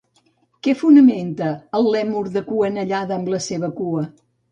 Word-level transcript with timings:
Què 0.67 0.71
fonamenta 0.77 1.49
el 1.79 1.89
lèmur 1.95 2.21
de 2.37 2.43
cua 2.47 2.71
anellada 2.73 3.19
amb 3.19 3.29
la 3.35 3.41
seva 3.49 3.71
cua? 3.81 4.07